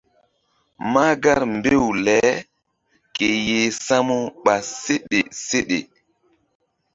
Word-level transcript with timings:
Mahgar 0.93 1.39
mbew 1.55 1.85
le 2.05 2.17
ke 3.15 3.27
yeh 3.47 3.69
samu 3.85 4.17
ɓa 4.43 4.55
seɗe 4.81 5.19
seɗe. 5.45 5.79